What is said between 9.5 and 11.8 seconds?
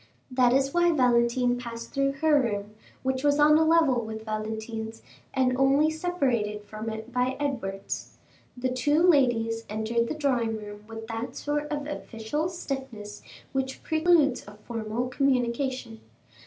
entered the drawing room with that sort